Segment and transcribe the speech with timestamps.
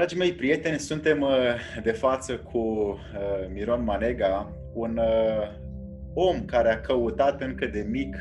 [0.00, 1.30] Dragii mei prieteni, suntem uh,
[1.82, 2.96] de față cu uh,
[3.52, 5.48] Miron Manega, un uh,
[6.14, 8.16] om care a căutat încă de mic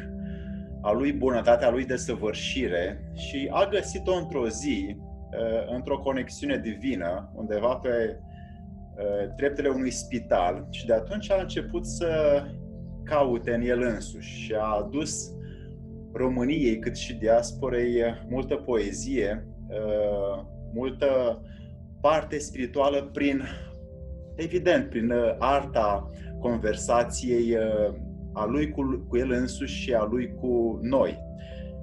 [0.82, 4.98] a lui bunătatea, a lui desăvârșire și a găsit-o într-o zi,
[5.76, 8.20] într-o conexiune divină, undeva pe
[9.36, 12.44] treptele unui spital și de atunci a început să
[13.04, 15.32] caute în el însuși și a adus
[16.14, 19.48] României cât și diasporei multă poezie,
[20.74, 21.42] multă
[22.02, 23.44] parte spirituală prin,
[24.36, 27.94] evident, prin uh, arta conversației uh,
[28.34, 31.20] a lui cu, cu el însuși și a lui cu noi.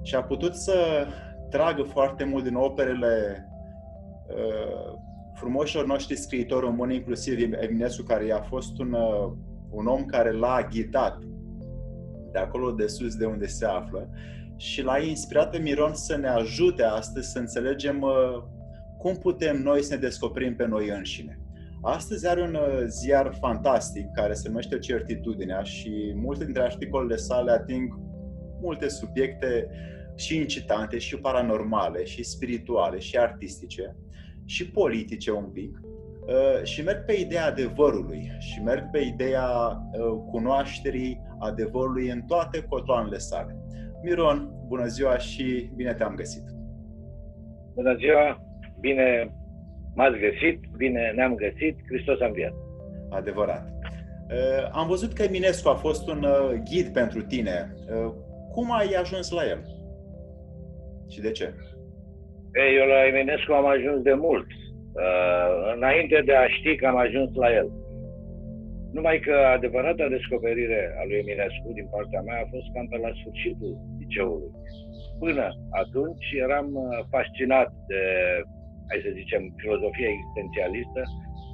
[0.02, 1.06] Și a putut să
[1.50, 3.46] tragă foarte mult din operele
[4.28, 4.94] uh,
[5.34, 9.32] frumoșilor noștri scriitori români, inclusiv Eminescu, care a fost un, uh,
[9.70, 11.18] un om care l-a ghidat
[12.32, 14.10] de acolo de sus, de unde se află,
[14.56, 18.42] și l-a inspirat pe Miron să ne ajute astăzi să înțelegem uh,
[18.98, 21.40] cum putem noi să ne descoperim pe noi înșine.
[21.82, 27.50] Astăzi are un uh, ziar fantastic care se numește Certitudinea și multe dintre articolele sale
[27.50, 27.98] ating
[28.60, 29.68] multe subiecte
[30.14, 33.96] și incitante, și paranormale, și spirituale, și artistice,
[34.44, 35.80] și politice un pic.
[36.26, 40.00] Uh, și merg pe ideea adevărului și merg pe ideea uh,
[40.30, 43.56] cunoașterii adevărului în toate cotoanele sale.
[44.02, 46.44] Miron, bună ziua și bine te-am găsit!
[47.74, 48.45] Bună ziua!
[48.80, 49.30] Bine
[49.94, 52.54] m-ați găsit, bine ne-am găsit, Hristos a înviat.
[53.10, 53.76] Adevărat.
[54.30, 57.56] Uh, am văzut că Eminescu a fost un uh, ghid pentru tine.
[57.90, 58.12] Uh,
[58.52, 59.60] cum ai ajuns la el?
[61.12, 61.54] Și de ce?
[62.62, 64.46] Ei, eu la Eminescu am ajuns de mult.
[65.74, 67.68] Înainte de a ști că am ajuns la el.
[68.92, 73.12] Numai că adevărata descoperire a lui Eminescu din partea mea a fost cam pe la
[73.18, 74.50] sfârșitul liceului.
[75.18, 75.46] Până
[75.82, 76.68] atunci eram
[77.10, 78.02] fascinat de
[78.88, 81.02] hai să zicem, filozofia existențialistă,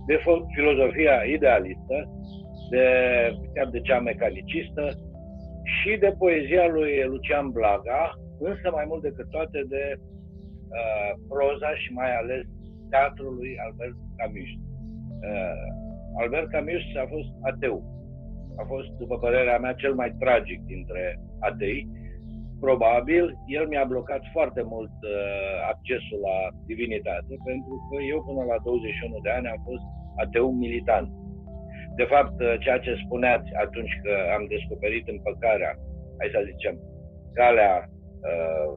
[0.06, 0.16] de
[0.56, 1.96] filozofia idealistă,
[2.70, 2.86] de,
[3.54, 4.84] chiar de cea mecanicistă
[5.76, 8.02] și de poezia lui Lucian Blaga,
[8.38, 12.44] însă mai mult decât toate de uh, proza și mai ales
[12.90, 14.50] teatrul lui Albert Camus.
[15.28, 15.66] Uh,
[16.22, 17.76] Albert Camus a fost ateu.
[18.60, 21.88] A fost, după părerea mea, cel mai tragic dintre atei,
[22.66, 23.24] probabil,
[23.56, 25.12] el mi-a blocat foarte mult uh,
[25.72, 26.38] accesul la
[26.70, 29.86] divinitate, pentru că eu până la 21 de ani am fost
[30.24, 31.08] ateu militant.
[32.00, 35.72] De fapt, uh, ceea ce spuneați atunci că am descoperit împăcarea,
[36.18, 36.74] hai să zicem,
[37.38, 37.74] calea,
[38.28, 38.70] uh,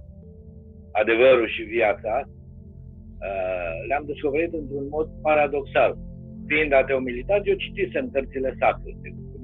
[1.02, 5.92] adevărul și viața, uh, le-am descoperit într-un mod paradoxal.
[6.50, 8.92] Fiind ateu militant, eu citisem cărțile sacre,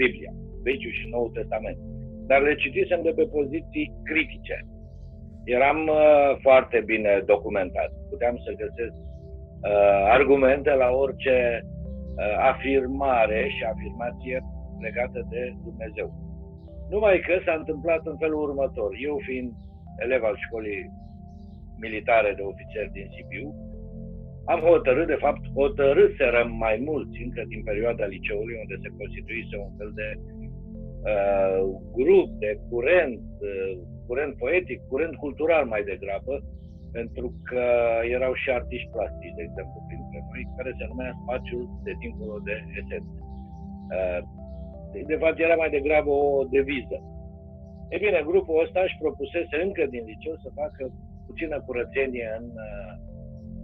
[0.02, 0.31] Biblia,
[0.63, 1.79] Vechiul și Noul Testament
[2.31, 4.58] dar le citisem de pe poziții critice.
[5.58, 7.92] Eram uh, foarte bine documentat.
[8.09, 14.38] Puteam să găsesc uh, argumente la orice uh, afirmare și afirmație
[14.86, 16.08] legată de Dumnezeu.
[16.94, 18.90] Numai că s-a întâmplat în felul următor.
[19.08, 19.52] Eu fiind
[20.03, 20.84] elev al școlii
[21.86, 23.47] militare de ofițeri din Sibiu,
[24.53, 29.72] am hotărât, de fapt, hotărâserăm mai mulți încă din perioada liceului, unde se constituise un
[29.78, 30.08] fel de
[31.09, 31.59] uh,
[31.97, 33.72] grup, de curent, uh,
[34.07, 36.34] curent poetic, curent cultural mai degrabă,
[36.97, 37.66] pentru că
[38.17, 42.56] erau și artiști plastici, de exemplu, printre noi, care se numea Spațiul de dincolo de
[42.79, 43.19] esență.
[43.95, 44.22] Uh,
[45.11, 46.97] de fapt, era mai degrabă o deviză.
[47.94, 50.84] E bine, grupul ăsta își propusese încă din liceu să facă
[51.28, 52.91] puțină curățenie în uh,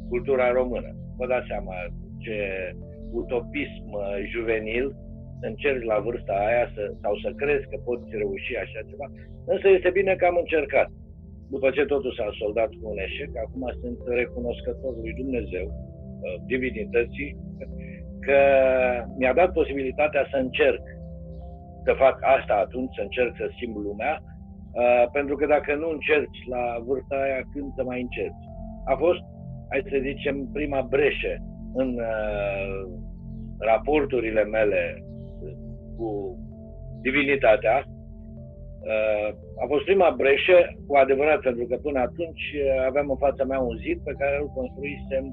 [0.09, 0.89] cultura română.
[1.17, 1.75] Vă dați seama
[2.23, 2.37] ce
[3.11, 4.15] utopism uh,
[5.37, 9.07] juvenil încerci la vârsta aia să, sau să crezi că poți reuși așa ceva.
[9.45, 10.89] Însă este bine că am încercat.
[11.49, 17.31] După ce totul s-a soldat cu un eșec, acum sunt recunoscător lui Dumnezeu, uh, divinității,
[18.25, 18.39] că
[19.17, 20.83] mi-a dat posibilitatea să încerc
[21.85, 26.41] să fac asta atunci, să încerc să schimb lumea, uh, pentru că dacă nu încerci
[26.49, 28.45] la vârsta aia, când să mai încerci?
[28.85, 29.21] A fost,
[29.69, 31.33] hai să zicem, prima breșe
[31.73, 32.79] în uh,
[33.59, 35.06] raporturile mele
[35.97, 36.07] cu
[37.01, 37.75] divinitatea.
[38.93, 39.29] Uh,
[39.63, 40.57] a fost prima breșă,
[40.87, 44.35] cu adevărat, pentru că până atunci uh, aveam în fața mea un zid pe care
[44.41, 45.23] îl construisem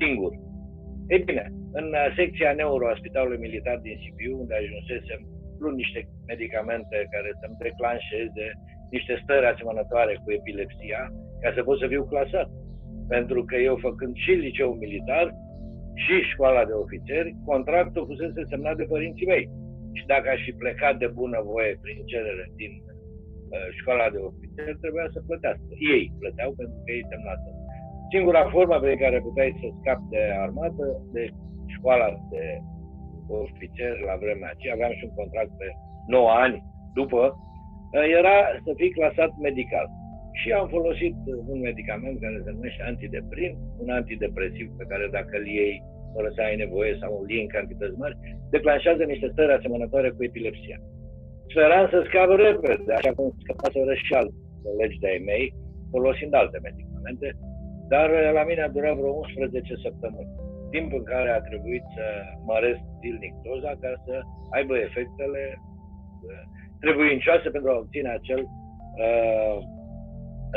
[0.00, 0.32] singur.
[1.12, 1.44] Ei bine,
[1.78, 5.20] în uh, secția neuro a Spitalului Militar din Sibiu, unde ajunsesem,
[5.60, 6.00] luând niște
[6.32, 8.46] medicamente care să-mi declanșeze
[8.96, 11.00] niște stări asemănătoare cu epilepsia,
[11.42, 12.48] ca să pot să fiu clasat.
[13.14, 15.26] Pentru că eu, făcând și liceu militar
[16.04, 19.44] și școala de ofițeri, contractul fusese semnat de părinții mei
[19.98, 24.72] și dacă aș fi plecat de bună voie prin cerere din uh, școala de ofițer,
[24.84, 25.70] trebuia să plătească.
[25.94, 27.48] Ei plăteau pentru că ei semnată.
[28.12, 30.84] Singura formă pe care puteai să scapi de armată,
[31.14, 31.22] de
[31.74, 32.44] școala de
[33.42, 35.68] ofițer la vremea aceea, aveam și un contract pe
[36.06, 36.56] 9 ani
[36.98, 37.22] după,
[38.20, 39.86] era să fii clasat medical.
[40.40, 41.16] Și am folosit
[41.52, 43.52] un medicament care se numește antideprin,
[43.82, 45.82] un antidepresiv pe care dacă îl iei
[46.14, 48.16] fără să ai nevoie sau îl iei în cantități mari,
[48.54, 50.78] declanșează niște stări asemănătoare cu epilepsia.
[51.48, 55.46] Speram să scap repede, așa cum scăpaseră și alți colegi de-ai mei,
[55.92, 57.28] folosind alte medicamente,
[57.92, 60.34] dar la mine a durat vreo 11 săptămâni,
[60.74, 62.06] timp în care a trebuit să
[62.50, 64.14] măresc zilnic doza ca să
[64.56, 66.42] aibă efectele uh,
[66.84, 68.40] trebuincioase pentru a obține acel,
[69.04, 69.56] uh,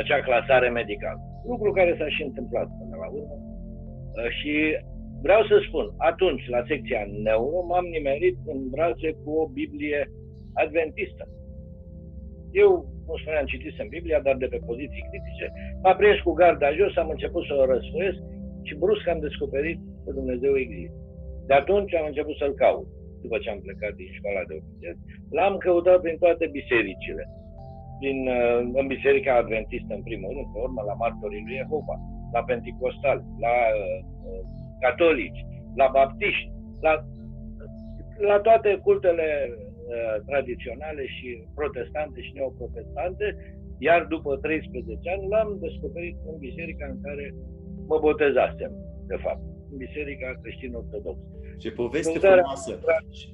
[0.00, 1.20] acea clasare medicală.
[1.52, 3.36] Lucru care s-a și întâmplat până la urmă.
[3.40, 4.52] Uh, și
[5.26, 10.00] vreau să spun, atunci, la secția neuro, m-am nimerit în brațe cu o Biblie
[10.62, 11.24] adventistă.
[12.62, 12.70] Eu,
[13.04, 15.46] cum spuneam, citisem Biblia, dar de pe poziții critice.
[15.82, 18.20] M-a prins cu garda jos, am început să o răsfoiesc
[18.66, 20.98] și brusc am descoperit că Dumnezeu există.
[21.48, 22.88] De atunci am început să-L caut,
[23.22, 24.94] după ce am plecat din școala de ofițer.
[25.36, 27.24] L-am căutat prin toate bisericile.
[28.04, 31.94] Din, uh, în Biserica Adventistă, în primul rând, pe urmă, la Martorii lui Jehova,
[32.34, 34.42] la Pentecostal, la uh, uh,
[34.80, 35.46] catolici,
[35.76, 36.50] la baptiști,
[36.80, 37.04] la,
[38.18, 39.26] la toate cultele
[39.86, 43.26] Uh, tradiționale și protestante și neoprotestante,
[43.78, 47.34] iar după 13 ani l-am descoperit în biserica în care
[47.90, 48.72] mă botezasem,
[49.06, 51.26] de fapt, în biserica creștin-ortodoxă.
[51.58, 52.80] Ce poveste Căutarea frumoasă!
[53.18, 53.28] Și,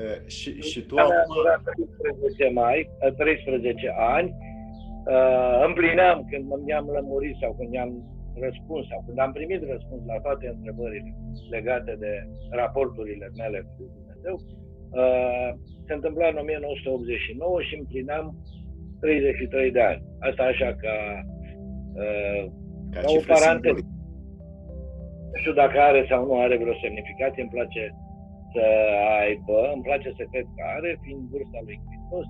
[0.00, 1.34] uh, și, și tu acum...
[1.98, 4.30] 13 mai, 13 ani,
[5.14, 7.90] uh, împlineam când mi-am lămurit sau când mi-am
[8.46, 11.10] răspuns sau când am primit răspuns la toate întrebările
[11.50, 12.12] legate de
[12.60, 14.36] raporturile mele cu Dumnezeu,
[14.90, 15.48] Uh,
[15.86, 18.26] se întâmpla în 1989 și împlineam
[19.00, 20.02] 33 de ani.
[20.28, 20.96] Asta așa ca,
[22.02, 22.42] uh,
[22.92, 23.82] ca, ca o paranteză.
[25.30, 27.82] Nu știu dacă are sau nu are vreo semnificație, îmi place
[28.52, 28.64] să
[29.22, 32.26] aibă, îmi place să cred că are, fiind vârsta lui Hristos,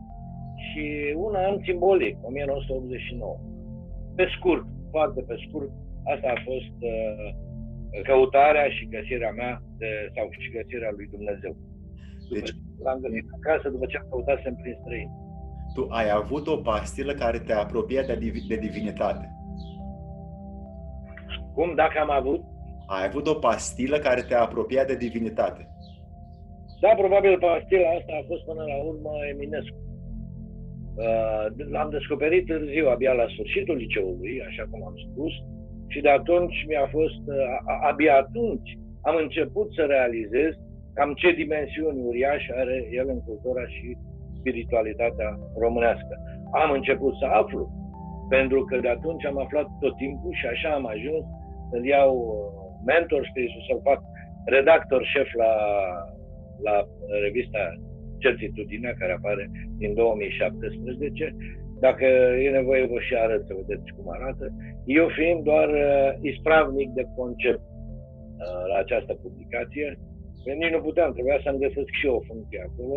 [0.66, 0.84] și
[1.26, 3.36] un an simbolic, 1989.
[4.16, 5.70] Pe scurt, foarte pe scurt,
[6.12, 7.28] asta a fost uh,
[8.08, 11.52] căutarea și găsirea mea de, sau și găsirea lui Dumnezeu.
[12.34, 12.50] Deci,
[12.84, 15.10] l-am găsit acasă după ce am căutat să prin străin.
[15.74, 18.14] Tu ai avut o pastilă care te apropia de,
[18.48, 19.26] de divinitate.
[21.54, 21.74] Cum?
[21.74, 22.40] Dacă am avut?
[22.86, 25.62] Ai avut o pastilă care te apropia de divinitate.
[26.80, 29.80] Da, probabil pastila asta a fost până la urmă Eminescu.
[31.06, 35.32] Uh, l-am descoperit târziu, abia la sfârșitul liceului, așa cum am spus,
[35.88, 37.36] și de atunci mi-a fost, uh,
[37.90, 40.52] abia atunci am început să realizez
[40.94, 43.96] cam ce dimensiuni uriașe are el în cultura și
[44.38, 46.14] spiritualitatea românească.
[46.62, 47.62] Am început să aflu,
[48.28, 51.24] pentru că de atunci am aflat tot timpul și așa am ajuns
[51.70, 52.32] să iau uh,
[52.90, 54.00] mentor spiritual, să fac
[54.44, 55.52] redactor șef la,
[56.66, 56.76] la
[57.26, 57.62] revista
[58.18, 61.36] Certitudinea, care apare din 2017.
[61.80, 62.04] Dacă
[62.44, 64.44] e nevoie, vă și arăt să vedeți cum arată.
[64.84, 69.98] Eu fiind doar uh, ispravnic de concept uh, la această publicație,
[70.48, 72.96] Că nici nu puteam, trebuia să-mi găsesc și eu o funcție acolo.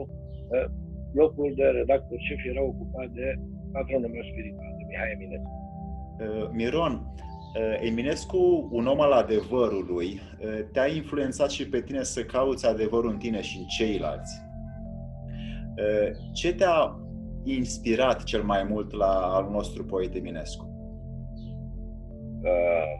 [1.14, 3.28] Locul de redactor șef era ocupat de
[3.72, 5.52] patronul meu spiritual, de Mihai Eminescu.
[6.24, 12.22] Uh, Miron, uh, Eminescu, un om al adevărului, uh, te-a influențat și pe tine să
[12.24, 14.34] cauți adevărul în tine și în ceilalți.
[16.34, 16.96] Ce te-a
[17.44, 20.66] inspirat cel mai mult la al nostru poet Eminescu?
[22.44, 22.92] Uh,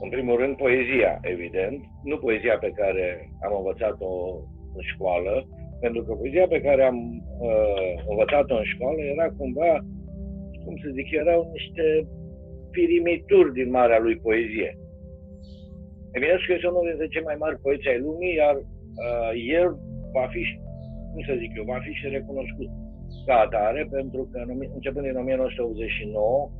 [0.00, 3.04] în primul rând, poezia, evident, nu poezia pe care
[3.44, 4.12] am învățat-o
[4.76, 5.48] în școală,
[5.80, 6.98] pentru că poezia pe care am
[7.48, 9.72] uh, învățat-o în școală era cumva,
[10.64, 11.84] cum să zic, erau niște
[12.70, 14.70] pirimituri din marea lui poezie.
[16.12, 19.68] Eminescu este unul dintre cei mai mari poeți ai lumii, iar uh, el
[20.16, 20.42] va fi,
[21.12, 22.70] cum să zic eu, va fi și recunoscut
[23.26, 24.38] ca atare, pentru că
[24.76, 26.50] începând din 1989,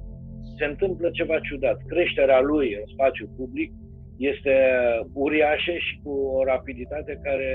[0.58, 1.78] se întâmplă ceva ciudat.
[1.92, 3.70] Creșterea lui în spațiu public
[4.32, 4.54] este
[5.24, 7.50] uriașă și cu o rapiditate care,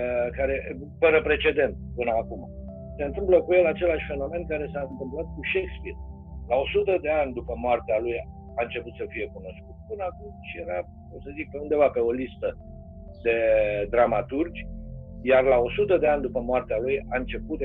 [0.00, 0.54] uh, care
[1.02, 2.42] fără precedent până acum.
[2.96, 6.00] Se întâmplă cu el același fenomen care s-a întâmplat cu Shakespeare.
[6.50, 8.16] La 100 de ani după moartea lui
[8.58, 9.76] a început să fie cunoscut.
[9.90, 10.78] Până acum și era,
[11.14, 12.48] o să zic, pe undeva pe o listă
[13.26, 13.36] de
[13.94, 14.66] dramaturgi,
[15.32, 17.58] iar la 100 de ani după moartea lui a început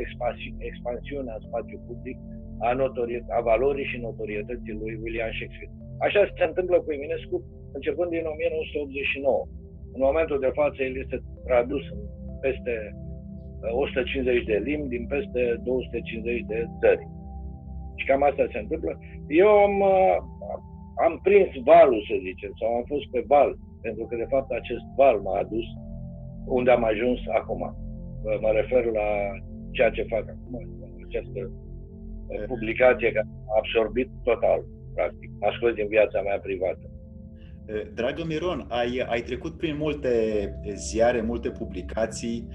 [0.70, 2.18] expansiunea în spațiu public
[2.68, 5.76] a, notori- a valorii și notorietății lui William Shakespeare.
[6.06, 7.38] Așa se întâmplă cu Eminescu
[7.78, 9.48] începând din 1989.
[9.96, 11.84] În momentul de față el este tradus
[12.30, 12.74] în peste
[13.62, 17.04] 150 uh, de limbi din peste 250 de țări.
[17.98, 18.92] Și cam asta se întâmplă.
[19.42, 20.16] Eu am, uh,
[21.06, 23.52] am prins valul, să zicem, sau am fost pe val,
[23.86, 25.68] pentru că, de fapt, acest val m-a adus
[26.46, 27.76] unde am ajuns acum.
[28.42, 29.10] Mă refer la
[29.72, 30.54] ceea ce fac acum,
[31.08, 31.52] această
[32.48, 35.30] publicație care a absorbit total, practic.
[35.40, 36.90] M-a scos din viața mea privată.
[37.94, 40.12] Dragă Miron, ai, ai trecut prin multe
[40.74, 42.48] ziare, multe publicații,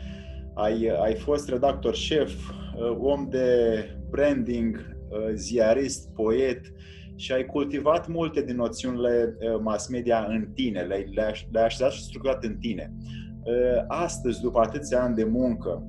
[0.54, 2.32] ai, ai fost redactor șef,
[2.98, 3.46] om de
[4.10, 4.96] branding,
[5.32, 6.60] ziarist, poet
[7.16, 11.04] și ai cultivat multe din noțiunile mass media în tine, le-ai,
[11.50, 12.92] le-ai așezat și structurat în tine.
[13.86, 15.82] Astăzi, după atâția ani de muncă,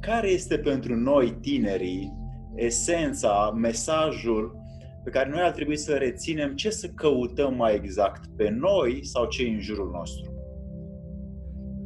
[0.00, 2.12] care este pentru noi, tinerii,
[2.54, 4.62] esența, mesajul
[5.04, 9.26] pe care noi ar trebui să reținem, ce să căutăm mai exact, pe noi sau
[9.26, 10.30] cei în jurul nostru?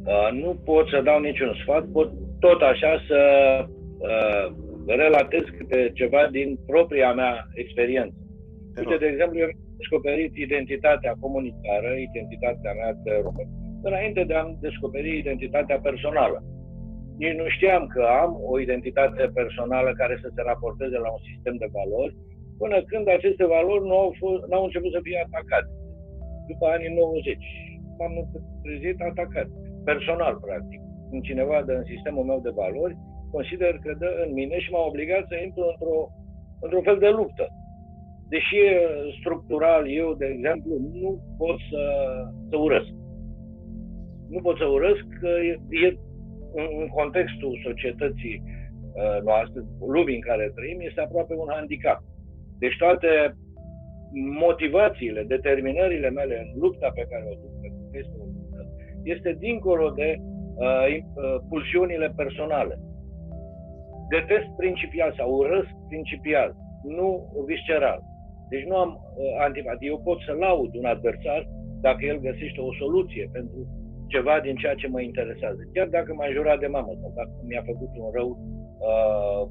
[0.05, 3.21] Uh, nu pot să dau niciun sfat, pot tot așa să
[3.67, 8.15] uh, relatez câte ceva din propria mea experiență.
[8.77, 13.47] Uite, de exemplu, eu am descoperit identitatea comunitară, identitatea mea de român,
[13.81, 16.43] înainte de a-mi descoperi identitatea personală
[17.21, 21.55] nici nu știam că am o identitate personală care să se raporteze la un sistem
[21.63, 22.13] de valori,
[22.61, 25.71] până când aceste valori nu au, fost, nu au început să fie atacate.
[26.51, 27.37] După anii 90
[27.97, 28.13] m-am
[28.63, 29.47] trezit atacat,
[29.89, 30.81] personal, practic.
[31.09, 32.95] Când cineva dă în sistemul meu de valori,
[33.35, 35.97] consider că dă în mine și m-a obligat să intru într-o,
[36.63, 37.45] într-un fel de luptă.
[38.33, 38.59] Deși
[39.19, 41.83] structural eu, de exemplu, nu pot să,
[42.49, 42.93] să urăsc.
[44.29, 45.53] Nu pot să urăsc că e,
[45.85, 45.97] e
[46.53, 49.59] în contextul societății uh, noastre,
[49.95, 51.99] lumii în care trăim, este aproape un handicap.
[52.59, 53.09] Deci toate
[54.45, 58.61] motivațiile, determinările mele în lupta pe care o duc, pentru că este o luptă,
[59.03, 62.75] este dincolo de uh, uh, pulsiunile personale.
[64.09, 67.07] Detest principial sau urăsc principial, nu
[67.45, 68.01] visceral.
[68.49, 69.87] Deci nu am uh, antipatie.
[69.87, 71.47] Eu pot să laud un adversar
[71.81, 73.59] dacă el găsește o soluție pentru
[74.07, 75.61] ceva din ceea ce mă interesează.
[75.73, 78.29] Chiar dacă m-a jurat de mamă sau dacă mi-a făcut un rău,
[78.89, 79.41] uh,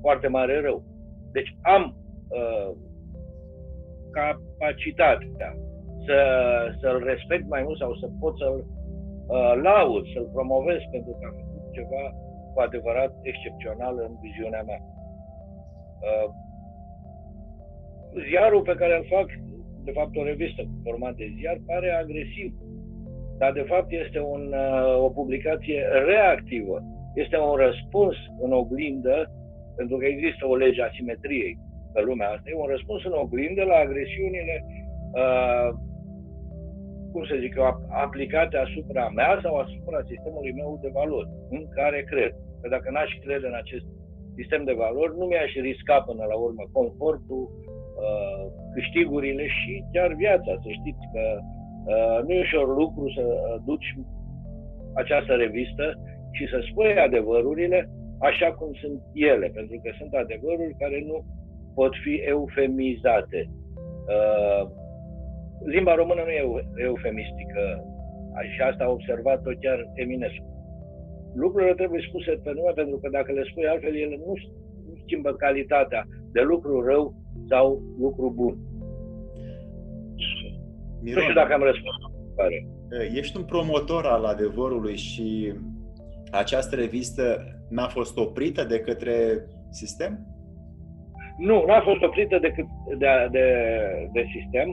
[0.00, 0.82] foarte mare rău.
[1.32, 1.96] Deci am
[2.28, 2.70] uh,
[4.18, 5.50] capacitatea
[6.06, 6.18] să,
[6.80, 8.58] să-l respect mai mult sau să pot să-l
[9.26, 12.04] uh, laud, să-l promovez pentru că am făcut ceva
[12.52, 14.80] cu adevărat excepțional în viziunea mea.
[16.06, 16.28] Uh,
[18.28, 19.28] ziarul pe care îl fac,
[19.84, 22.48] de fapt o revistă cu format de ziar, pare agresiv
[23.38, 26.76] dar de fapt este un, uh, o publicație reactivă.
[27.14, 29.16] Este un răspuns în oglindă,
[29.76, 31.58] pentru că există o lege a simetriei
[31.92, 34.56] pe lumea asta, e un răspuns în oglindă la agresiunile,
[35.20, 35.68] uh,
[37.12, 37.64] cum să zic eu,
[38.06, 42.32] aplicate asupra mea sau asupra sistemului meu de valori, în care cred.
[42.60, 43.86] Că dacă n-aș crede în acest
[44.38, 48.42] sistem de valori, nu mi-aș risca până la urmă confortul, uh,
[48.74, 50.52] câștigurile și chiar viața.
[50.64, 51.55] Să știți că Uh,
[52.24, 53.90] nu e ușor lucru să uh, duci
[54.94, 55.86] această revistă
[56.32, 61.24] și să spui adevărurile așa cum sunt ele, pentru că sunt adevăruri care nu
[61.74, 63.40] pot fi eufemizate.
[64.14, 64.62] Uh,
[65.74, 67.62] limba română nu e eufemistică
[68.54, 70.46] și asta a observat-o chiar Eminescu.
[71.34, 74.32] Lucrurile trebuie spuse pe nume pentru că dacă le spui altfel, ele nu,
[74.86, 76.02] nu schimbă calitatea
[76.32, 77.14] de lucru rău
[77.48, 78.54] sau lucru bun.
[81.06, 81.96] Miron, nu știu dacă am răspuns.
[82.36, 82.58] Pare.
[83.20, 85.28] Ești un promotor al adevărului și
[86.30, 87.24] această revistă
[87.68, 89.14] n-a fost oprită de către
[89.70, 90.12] sistem?
[91.38, 92.50] Nu, n-a fost oprită de,
[92.98, 93.46] de, de,
[94.12, 94.68] de sistem,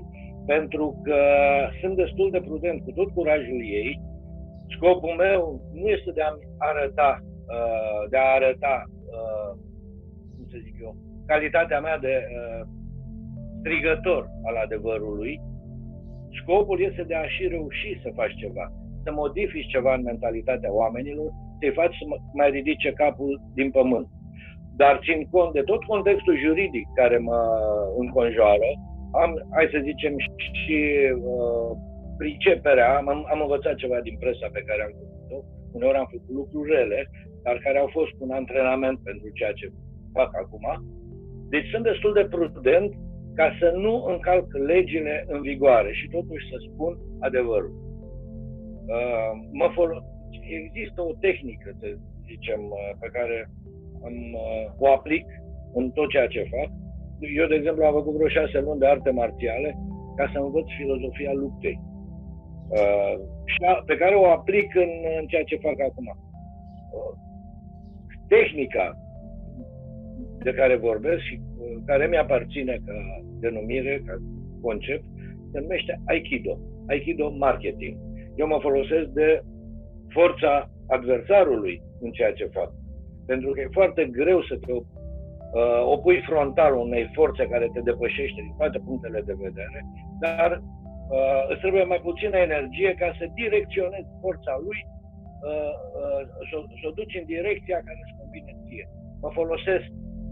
[0.45, 1.19] pentru că
[1.81, 4.01] sunt destul de prudent cu tot curajul ei.
[4.75, 7.19] Scopul meu nu este de a arăta,
[8.09, 8.83] de a arăta,
[10.35, 12.15] cum să zic eu, calitatea mea de
[13.59, 15.41] strigător al adevărului,
[16.41, 18.65] Scopul este de a și reuși să faci ceva,
[19.03, 24.07] să modifici ceva în mentalitatea oamenilor, să-i faci să mai ridice capul din pământ.
[24.75, 27.39] Dar țin cont de tot contextul juridic care mă
[27.97, 28.69] înconjoară,
[29.21, 30.13] am, hai să zicem,
[30.61, 30.79] și
[31.31, 31.69] uh,
[32.17, 35.37] priceperea, am, am învățat ceva din presa pe care am făcut-o,
[35.75, 36.99] uneori am făcut lucruri rele,
[37.43, 39.67] dar care au fost un antrenament pentru ceea ce
[40.13, 40.65] fac acum.
[41.49, 42.91] Deci sunt destul de prudent
[43.35, 47.73] ca să nu încalc legile în vigoare și totuși să spun adevărul.
[48.87, 50.05] Uh, mă fol-
[50.61, 51.87] există o tehnică, să
[52.29, 53.49] zicem, uh, pe care
[54.05, 55.25] am, uh, o aplic
[55.73, 56.69] în tot ceea ce fac.
[57.39, 59.77] Eu, de exemplu, am făcut vreo șase luni de arte marțiale
[60.15, 61.79] ca să învăț filozofia luptei.
[62.69, 66.07] Uh, și pe care o aplic în, în ceea ce fac acum.
[66.95, 67.13] Uh,
[68.27, 69.02] tehnica
[70.39, 72.93] de care vorbesc și uh, care mi-aparține ca
[73.39, 74.13] denumire, ca
[74.61, 75.03] concept,
[75.51, 76.59] se numește Aikido.
[76.87, 77.97] Aikido Marketing.
[78.35, 79.41] Eu mă folosesc de
[80.09, 82.71] forța adversarului în ceea ce fac.
[83.25, 84.83] Pentru că e foarte greu să te uh,
[85.95, 89.79] opui frontal unei forțe care te depășește din toate punctele de vedere,
[90.25, 90.49] dar
[91.17, 94.79] uh, îți trebuie mai puțină energie ca să direcționezi forța lui,
[95.49, 98.85] uh, uh, să, să o duci în direcția care îți convine ție.
[99.23, 99.85] Mă folosesc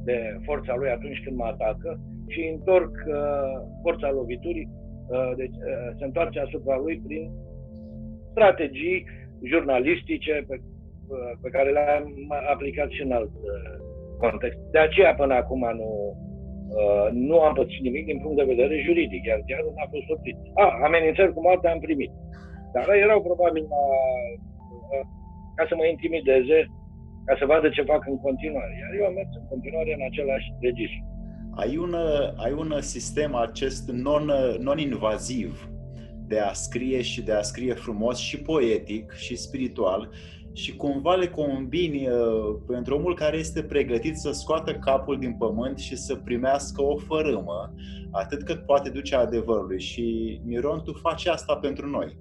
[0.04, 5.90] de forța lui atunci când mă atacă și întorc uh, forța loviturii, uh, deci uh,
[5.98, 7.32] se întoarce asupra lui prin
[8.32, 9.06] strategii
[9.52, 12.06] jurnalistice pe, uh, pe care le-am
[12.54, 13.74] aplicat și în alt uh,
[14.24, 14.60] context.
[14.72, 15.90] De aceea până acum nu,
[16.80, 20.10] uh, nu am pățit nimic din punct de vedere juridic, iar chiar nu a fost
[20.16, 20.38] oprit.
[20.64, 22.12] Ah, amenințări cu moarte am primit.
[22.74, 23.84] Dar erau probabil la,
[25.56, 26.58] ca să mă intimideze,
[27.26, 28.74] ca să vadă ce fac în continuare.
[28.80, 31.02] Iar eu am mers în continuare în același registru.
[31.56, 31.96] Ai un,
[32.36, 35.70] ai un sistem acest non, non-invaziv
[36.28, 40.10] de a scrie și de a scrie frumos și poetic și spiritual
[40.54, 45.78] și cumva le combini uh, pentru omul care este pregătit să scoată capul din pământ
[45.78, 47.74] și să primească o fărâmă,
[48.12, 49.80] atât cât poate duce adevărului.
[49.80, 52.18] Și Miron, tu faci asta pentru noi.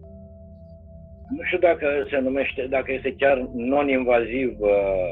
[1.36, 5.10] Nu știu dacă se numește, dacă este chiar non-invaziv uh,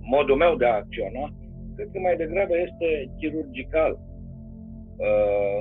[0.00, 1.24] modul meu de a acționa,
[1.74, 3.92] cred că mai degrabă este chirurgical.
[4.96, 5.60] Uh,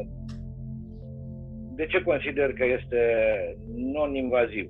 [1.76, 3.02] de ce consider că este
[3.76, 4.70] non-invaziv?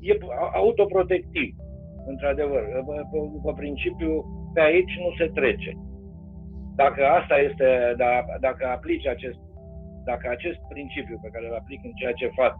[0.00, 0.18] E
[0.54, 1.54] autoprotectiv,
[2.06, 2.62] într-adevăr.
[3.44, 4.24] Pe principiu,
[4.54, 5.72] pe aici nu se trece.
[6.76, 9.38] Dacă asta este, da, dacă aplici acest,
[10.10, 12.54] dacă acest principiu pe care îl aplic în ceea ce fac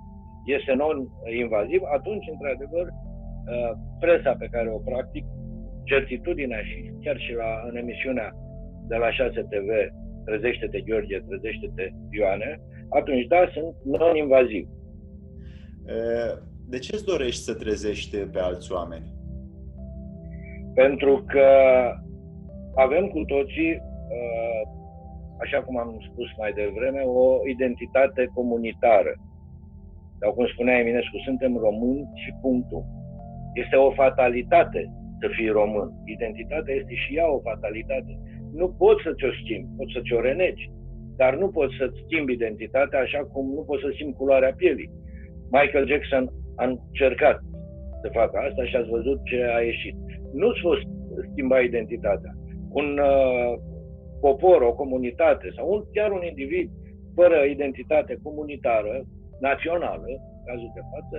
[0.57, 3.73] este non-invaziv, atunci, într-adevăr, uh,
[4.03, 5.25] presa pe care o practic,
[5.91, 8.29] certitudinea și chiar și la, în emisiunea
[8.91, 9.69] de la 6 TV
[10.25, 14.69] trezește-te Gheorghe, trezește-te Ioane, atunci da, sunt non-invaziv.
[16.69, 19.13] De ce îți dorești să trezești pe alți oameni?
[20.75, 21.49] Pentru că
[22.75, 23.83] avem cu toții,
[25.45, 29.13] așa cum am spus mai devreme, o identitate comunitară.
[30.21, 32.83] Sau cum spunea Eminescu, suntem români și punctul.
[33.63, 34.83] Este o fatalitate
[35.21, 35.89] să fii român.
[36.17, 38.13] Identitatea este și ea o fatalitate
[38.61, 40.71] nu poți să ți-o schimbi, poți să ți-o renegi,
[41.17, 44.91] dar nu poți să-ți schimbi identitatea așa cum nu poți să schimbi culoarea pielii.
[45.57, 46.25] Michael Jackson
[46.57, 47.39] a încercat
[48.03, 49.97] să facă asta și ați văzut ce a ieșit.
[50.33, 50.83] Nu-ți poți
[51.31, 52.33] schimba identitatea.
[52.81, 53.53] Un uh,
[54.25, 56.67] popor, o comunitate sau un, chiar un individ
[57.19, 58.95] fără identitate comunitară,
[59.49, 60.11] națională,
[60.47, 61.17] cazul de față,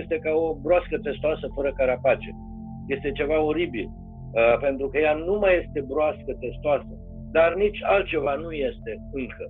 [0.00, 2.30] este ca o broască testoasă fără carapace.
[2.94, 3.88] Este ceva oribil
[4.38, 6.92] Uh, pentru că ea nu mai este broască, testoasă,
[7.36, 9.46] dar nici altceva nu este încă.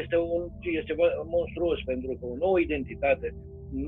[0.00, 0.42] Este, un,
[0.80, 0.94] este
[1.36, 3.28] monstruos, pentru că o nouă identitate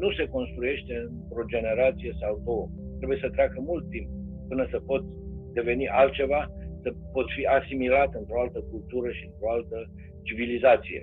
[0.00, 2.66] nu se construiește într-o generație sau două.
[2.98, 4.08] Trebuie să treacă mult timp
[4.48, 5.06] până să poți
[5.52, 6.40] deveni altceva,
[6.84, 9.76] să poți fi asimilat într-o altă cultură și într-o altă
[10.28, 11.00] civilizație.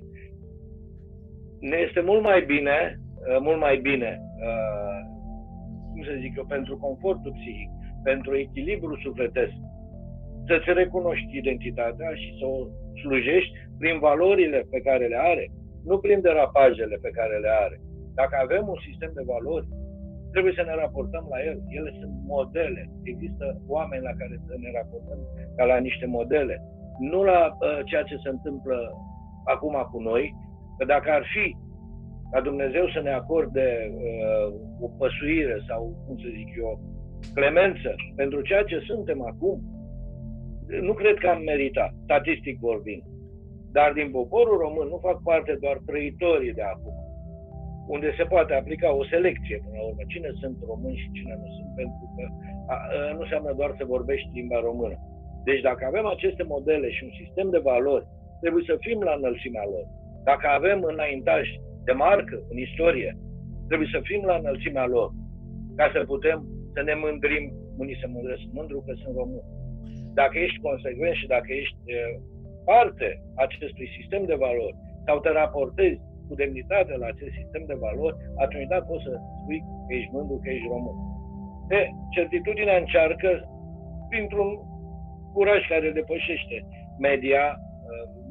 [1.70, 2.78] Ne este mult mai bine,
[3.28, 4.12] uh, mult mai bine,
[4.48, 5.00] uh,
[5.92, 7.70] cum să zic eu, pentru confortul psihic,
[8.04, 9.56] pentru echilibru sufletesc,
[10.48, 12.58] să-ți recunoști identitatea și să o
[13.02, 15.46] slujești prin valorile pe care le are,
[15.90, 17.78] nu prin derapajele pe care le are.
[18.14, 19.68] Dacă avem un sistem de valori,
[20.32, 21.58] trebuie să ne raportăm la el.
[21.78, 22.82] Ele sunt modele.
[23.04, 25.20] Există oameni la care să ne raportăm
[25.56, 26.56] ca la niște modele.
[27.12, 28.78] Nu la uh, ceea ce se întâmplă
[29.54, 30.34] acum cu noi,
[30.78, 31.56] că dacă ar fi
[32.32, 36.80] ca Dumnezeu să ne acorde uh, o păsuire sau, cum să zic eu,
[37.34, 39.62] clemență pentru ceea ce suntem acum,
[40.82, 43.04] nu cred că am meritat, statistic vorbind.
[43.72, 46.96] Dar din poporul român nu fac parte doar trăitorii de acum,
[47.96, 50.04] unde se poate aplica o selecție până la urmă.
[50.14, 52.24] Cine sunt români și cine nu sunt, pentru că
[52.74, 54.98] a, a, nu înseamnă doar să vorbești limba română.
[55.48, 58.06] Deci dacă avem aceste modele și un sistem de valori,
[58.44, 59.86] trebuie să fim la înălțimea lor.
[60.30, 61.46] Dacă avem înaintaj
[61.88, 63.12] de marcă în istorie,
[63.70, 65.10] trebuie să fim la înălțimea lor,
[65.80, 66.38] ca să putem
[66.74, 67.46] să ne mândrim,
[67.82, 69.46] unii se mândresc mândru că sunt român.
[70.20, 71.78] Dacă ești consecvent și dacă ești
[72.72, 73.08] parte
[73.46, 74.76] acestui sistem de valori
[75.06, 76.02] sau te raportezi
[76.32, 80.36] cu demnitate la acest sistem de valori, atunci da, poți să spui că ești mândru,
[80.44, 80.98] că ești român.
[81.72, 81.82] De,
[82.16, 83.30] certitudinea încearcă,
[84.10, 84.52] printr-un
[85.34, 86.58] curaj care depășește
[87.08, 87.44] media,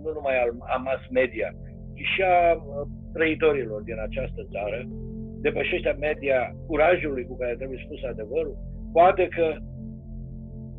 [0.03, 0.37] nu numai
[0.75, 1.49] a mass media,
[1.97, 2.37] ci și a
[3.17, 4.79] trăitorilor din această țară,
[5.47, 8.57] depășește media curajului cu care trebuie spus adevărul,
[8.93, 9.47] poate că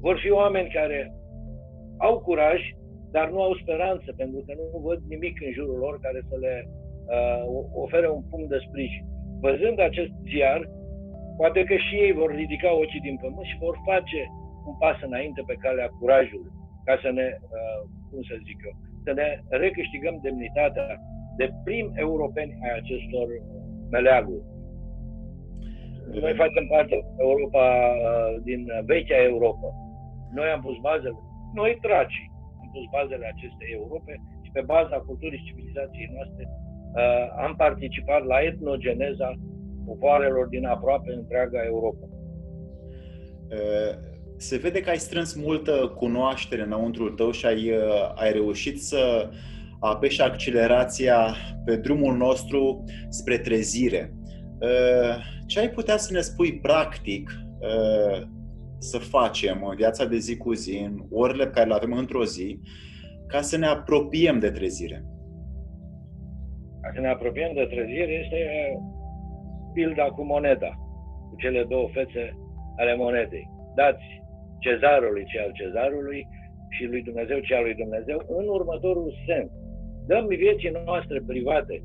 [0.06, 1.14] Vor fi oameni care
[1.98, 2.60] au curaj,
[3.12, 6.54] dar nu au speranță, pentru că nu văd nimic în jurul lor care să le
[7.18, 7.44] uh,
[7.84, 9.06] ofere un punct de sprijin.
[9.46, 10.62] Văzând acest ziar,
[11.40, 14.22] poate că și ei vor ridica ochii din pământ și vor face
[14.70, 16.52] un pas înainte pe calea curajului,
[16.88, 19.28] ca să ne, uh, cum să zic eu, să ne
[19.64, 20.88] recâștigăm demnitatea
[21.40, 23.28] de prim europeni ai acestor
[23.96, 24.44] meleaguri.
[26.24, 26.96] Noi facem parte
[27.28, 29.68] Europa, uh, din vechea Europa.
[30.38, 31.20] Noi am pus bazele,
[31.54, 36.71] noi tracii, am pus bazele acestei Europe și pe baza culturii și civilizației noastre uh,
[37.38, 39.40] am participat la etnogeneza
[39.86, 42.10] popoarelor din aproape întreaga Europa.
[43.50, 47.72] Uh, se vede că ai strâns multă cunoaștere înăuntru tău și ai,
[48.16, 49.30] ai reușit să
[49.80, 54.14] apeși accelerația pe drumul nostru spre trezire.
[55.48, 57.32] Ce ai putea să ne spui practic
[58.78, 62.26] să facem în viața de zi cu zi, în orele pe care le avem într-o
[62.26, 62.60] zi,
[63.28, 65.06] ca să ne apropiem de trezire?
[66.82, 68.40] Ca să ne apropiem de trezire este
[69.74, 70.72] pilda cu moneda,
[71.30, 72.24] cu cele două fețe
[72.78, 73.50] ale monedei.
[73.76, 74.04] Dați
[74.60, 76.28] cezarului ce al cezarului
[76.70, 79.50] și lui Dumnezeu ce al lui Dumnezeu în următorul sens.
[80.08, 81.76] Dăm vieții noastre private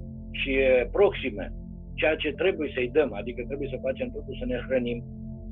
[0.41, 0.53] și
[0.93, 1.47] proxime
[1.95, 4.99] ceea ce trebuie să-i dăm, adică trebuie să facem totul să ne hrănim,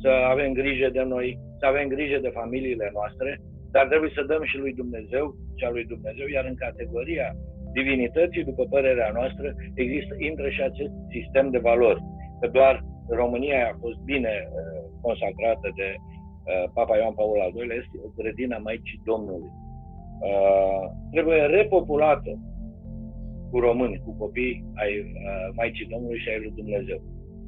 [0.02, 3.40] să avem grijă de noi, să avem grijă de familiile noastre,
[3.74, 7.28] dar trebuie să dăm și lui Dumnezeu, cea lui Dumnezeu, iar în categoria
[7.78, 9.46] divinității, după părerea noastră,
[9.82, 12.00] există, intră și acest sistem de valori.
[12.40, 12.74] Că doar
[13.20, 18.58] România a fost bine uh, consacrată de uh, Papa Ioan Paul al II-lea, este grădina
[18.66, 19.50] Maicii Domnului.
[20.28, 20.84] Uh,
[21.14, 22.32] trebuie repopulată
[23.50, 27.00] cu români, cu copii ai uh, Maicii Domnului și ai lui Dumnezeu.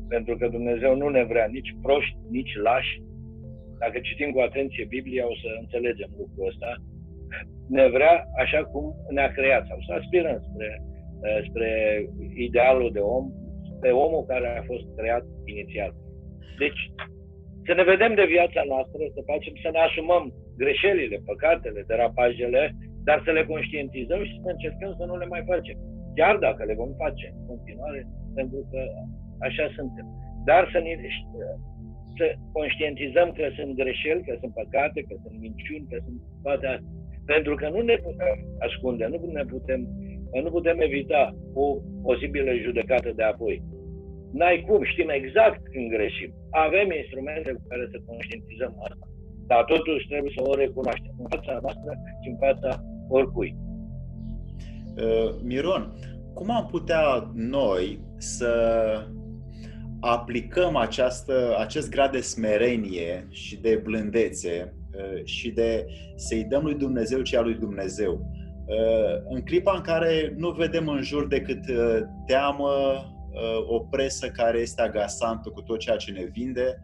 [0.09, 2.93] Pentru că Dumnezeu nu ne vrea nici proști, nici lași.
[3.79, 6.71] Dacă citim cu atenție Biblia, o să înțelegem lucrul ăsta.
[7.69, 8.85] Ne vrea așa cum
[9.17, 10.69] ne-a creat sau să aspirăm spre,
[11.27, 11.71] uh, spre
[12.47, 13.25] idealul de om,
[13.81, 15.93] pe omul care a fost creat inițial.
[16.59, 16.81] Deci,
[17.67, 20.25] să ne vedem de viața noastră, să facem, să ne asumăm
[20.63, 22.63] greșelile, păcatele, derapajele,
[23.05, 25.77] dar să le conștientizăm și să încercăm să nu le mai facem
[26.19, 28.01] chiar dacă le vom face în continuare,
[28.39, 28.81] pentru că
[29.47, 30.07] așa suntem.
[30.49, 30.93] Dar să ne
[32.19, 32.27] să
[32.59, 36.95] conștientizăm că sunt greșeli, că sunt păcate, că sunt minciuni, că sunt toate astea.
[37.27, 38.37] Pentru că nu ne putem
[38.67, 39.81] ascunde, nu ne putem,
[40.43, 41.67] nu putem evita o
[42.03, 43.63] posibilă judecată de apoi.
[44.33, 46.31] N-ai cum, știm exact când greșim.
[46.51, 49.07] Avem instrumente cu care să conștientizăm asta.
[49.47, 51.91] Dar totuși trebuie să o recunoaștem în fața noastră
[52.23, 53.57] și în fața oricui.
[54.97, 55.93] Uh, Miron,
[56.35, 58.53] cum am putea noi să
[60.01, 64.86] aplicăm această, acest grad de smerenie și de blândețe uh,
[65.25, 68.13] și de să-i dăm lui Dumnezeu ce a lui Dumnezeu.
[68.67, 71.61] Uh, în clipa în care nu vedem în jur decât
[72.27, 72.71] teamă,
[73.67, 76.83] o presă care este agasantă cu tot ceea ce ne vinde,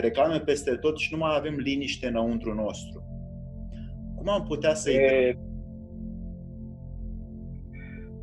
[0.00, 3.04] reclame peste tot și nu mai avem liniște înăuntru nostru.
[4.16, 5.50] Cum am putea să-i dăm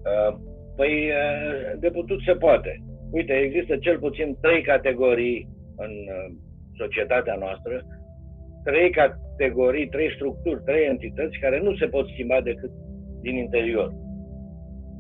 [0.08, 0.34] Uh,
[0.76, 2.84] păi, uh, de putut se poate.
[3.12, 6.36] Uite, există cel puțin trei categorii în uh,
[6.78, 7.86] societatea noastră,
[8.70, 12.72] trei categorii, trei structuri, trei entități care nu se pot schimba decât
[13.22, 13.90] din interior.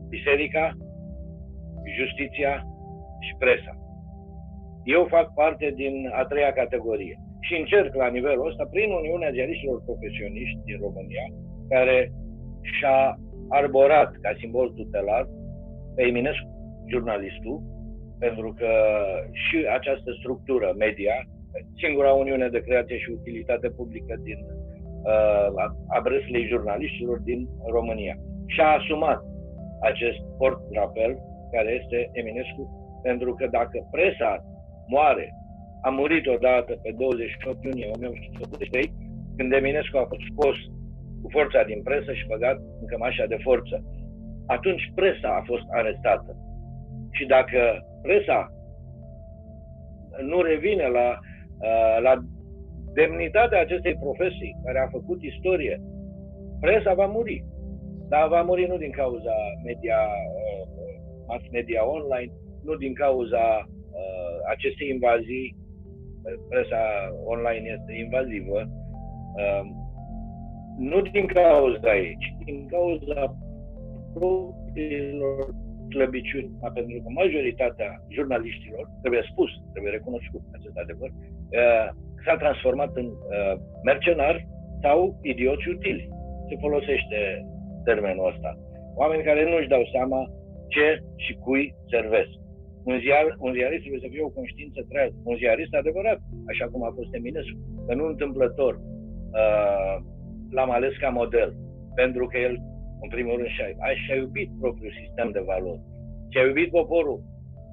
[0.09, 0.65] Biserica,
[1.97, 2.53] justiția
[3.25, 3.73] și presa.
[4.83, 9.79] Eu fac parte din a treia categorie și încerc la nivelul ăsta, prin Uniunea Ziariștilor
[9.83, 11.25] Profesioniști din România,
[11.69, 12.11] care
[12.61, 12.99] și-a
[13.49, 15.25] arborat ca simbol tutelar
[15.95, 16.49] pe Eminescu,
[16.91, 17.57] jurnalistul,
[18.19, 18.71] pentru că
[19.31, 21.15] și această structură media,
[21.81, 24.39] singura uniune de creație și utilitate publică din
[25.11, 25.47] uh,
[25.95, 28.15] a breslei jurnaliștilor din România.
[28.45, 29.21] Și-a asumat
[29.81, 31.11] acest port drapel
[31.51, 32.63] care este Eminescu,
[33.03, 34.43] pentru că dacă presa
[34.87, 35.33] moare,
[35.81, 38.93] a murit odată pe 28 iunie 1983,
[39.37, 40.57] când Eminescu a fost scos
[41.21, 43.83] cu forța din presă și băgat în cămașa de forță.
[44.45, 46.31] Atunci presa a fost arestată.
[47.11, 47.59] Și dacă
[48.01, 48.51] presa
[50.21, 51.36] nu revine la, uh,
[52.01, 52.13] la
[52.93, 55.81] demnitatea acestei profesii care a făcut istorie,
[56.59, 57.45] presa va muri.
[58.09, 59.99] Dar va muri nu din cauza media,
[60.39, 60.63] uh,
[61.27, 62.31] mass media online,
[62.63, 65.55] nu din cauza uh, acestei invazii,
[66.49, 66.81] presa
[67.25, 68.59] online este invazivă,
[70.77, 73.37] nu din cauza aici, din cauza
[74.13, 75.55] propriilor
[75.89, 81.09] slăbiciuni, pentru că majoritatea jurnaliștilor, trebuie spus, trebuie recunoscut acest adevăr,
[81.49, 81.87] uh,
[82.25, 84.35] s-a transformat în uh, mercenar
[84.81, 86.09] sau idioți utili.
[86.49, 87.19] Se folosește
[87.83, 88.51] termenul ăsta.
[89.01, 90.19] Oameni care nu își dau seama
[90.73, 92.33] ce și cui servesc.
[92.89, 95.15] Un, ziar, un ziarist trebuie să fie o conștiință trează.
[95.29, 96.19] Un ziarist adevărat,
[96.51, 97.57] așa cum a fost Eminescu.
[97.87, 99.95] Că nu întâmplător uh,
[100.55, 101.49] l-am ales ca model,
[101.95, 102.55] pentru că el,
[103.03, 103.67] în primul rând, și-a,
[104.03, 105.81] și-a iubit propriul sistem de valori.
[106.31, 107.19] Și-a iubit poporul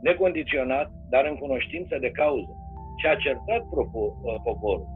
[0.02, 2.52] necondiționat, dar în cunoștință de cauză.
[3.00, 4.88] Și a certat uh, poporul.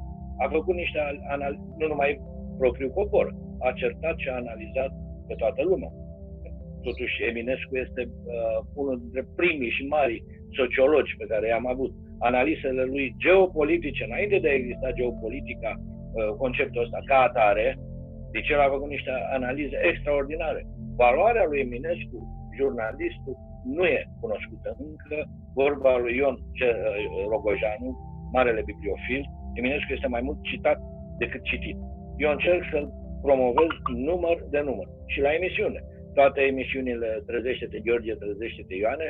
[0.42, 1.00] A făcut niște
[1.34, 2.11] analize, nu numai
[2.58, 3.26] propriul popor,
[3.66, 4.90] a certat și a analizat
[5.28, 5.90] pe toată lumea.
[6.82, 10.24] Totuși, Eminescu este uh, unul dintre primii și mari
[10.61, 11.92] sociologi pe care i-am avut.
[12.18, 17.78] Analizele lui geopolitice, înainte de a exista geopolitica, uh, conceptul ăsta ca atare,
[18.34, 20.66] deci el a făcut niște analize extraordinare.
[20.96, 22.18] Valoarea lui Eminescu,
[22.58, 23.37] jurnalistul,
[23.76, 25.18] nu e cunoscută încă.
[25.61, 26.37] Vorba lui Ion
[27.31, 27.90] Rogojanu,
[28.33, 29.23] marele bibliofil,
[29.59, 30.79] Eminescu este mai mult citat
[31.18, 31.77] decât citit.
[32.25, 32.87] Eu încerc să-l
[33.23, 33.71] promovez
[34.09, 35.81] număr de număr și la emisiune.
[36.14, 39.09] Toate emisiunile Trezește-te Gheorghe, Trezește-te Ioane,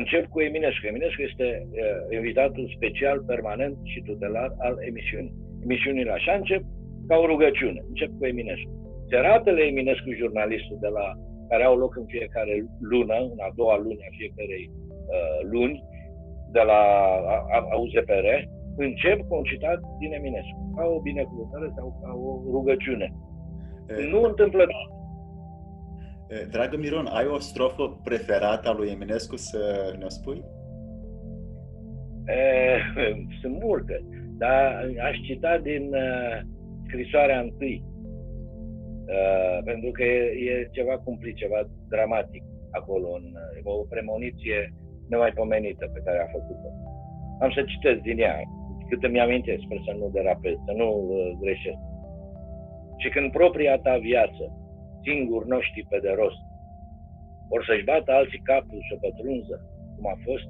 [0.00, 0.86] încep cu Eminescu.
[0.86, 5.34] Eminescu este uh, invitatul special, permanent și tutelar al emisiunii.
[5.66, 6.62] Emisiunile așa încep
[7.08, 7.80] ca o rugăciune.
[7.92, 8.70] Încep cu Eminescu.
[9.12, 11.06] Seratele Eminescu, jurnalistul de la
[11.50, 14.89] care au loc în fiecare lună, în a doua lună a fiecarei uh,
[15.50, 15.84] luni,
[16.50, 16.82] de la
[17.70, 18.26] AUZPR,
[18.76, 23.12] încep cu un citat din Eminescu, ca o binecuvântare sau ca o rugăciune.
[23.88, 24.66] E, nu întâmplă.
[26.50, 30.44] Dragă Miron, ai o strofă preferată a lui Eminescu să ne spui?
[32.26, 32.78] E,
[33.40, 34.04] sunt multe,
[34.38, 36.40] dar aș cita din uh,
[36.86, 37.84] scrisoarea întâi,
[39.06, 43.24] uh, pentru că e, e ceva cumplit, ceva dramatic acolo, în,
[43.62, 44.74] o premoniție
[45.10, 46.68] nemaipomenită pe care a făcut-o.
[47.42, 48.36] Am să citesc din ea,
[48.88, 51.82] cât îmi amintesc, sper să nu derapez, să nu uh, greșesc.
[53.00, 54.44] Și când propria ta viață,
[55.06, 56.42] singur nu știi pe de rost,
[57.52, 59.56] or să-și bată alții capul și o pătrunză,
[59.94, 60.48] cum a fost,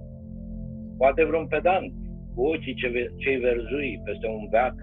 [1.01, 1.93] poate vreun pedant,
[2.35, 2.89] cu ochii ce,
[3.23, 4.75] cei verzui peste un veac,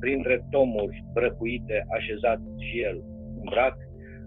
[0.00, 2.98] printre tomuri brăcuite, așezat și el,
[3.40, 3.76] un brac,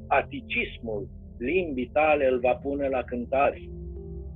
[0.07, 1.03] aticismul
[1.37, 3.69] limbii tale îl va pune la cântari.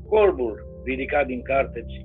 [0.09, 1.95] Colbul ridicat din carteți,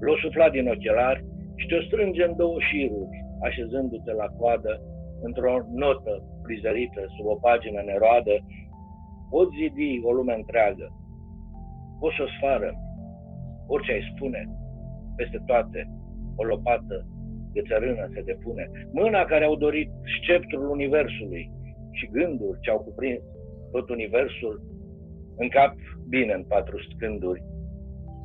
[0.00, 1.24] l-o sufla din ochelari
[1.56, 4.80] și te strânge în două șiruri, așezându-te la coadă
[5.22, 8.34] într-o notă prizărită sub o pagină neroadă,
[9.30, 10.86] poți zidi o lume întreagă,
[12.00, 12.70] poți să o sfară,
[13.66, 14.42] orice ai spune,
[15.16, 15.80] peste toate,
[16.36, 17.06] o lopată
[17.52, 19.90] de țărână se depune, mâna care au dorit
[20.22, 21.50] sceptrul universului
[21.90, 23.22] și gânduri ce au cuprins
[23.72, 24.62] tot universul,
[25.38, 25.74] în cap
[26.08, 27.42] bine în patru scânduri,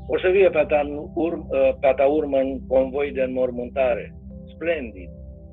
[0.08, 0.82] o să fie pe a ta,
[1.13, 4.15] urm, ă, pe a ta urmă în convoi de înmormântare,
[4.54, 5.10] splendid,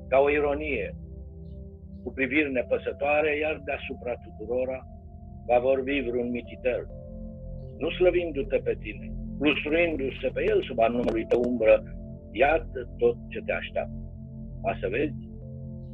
[0.07, 0.95] ca o ironie,
[2.03, 4.79] cu priviri nepăsătoare, iar deasupra tuturora
[5.47, 6.87] va vorbi vreun mititel,
[7.77, 11.83] nu slăvindu-te pe tine, lustruindu-se pe el sub anumărul tău umbră,
[12.31, 14.01] iată tot ce te așteaptă.
[14.63, 15.29] A să vezi,